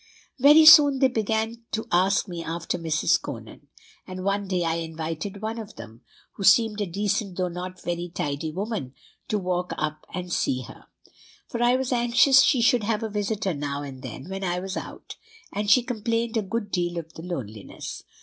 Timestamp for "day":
4.47-4.63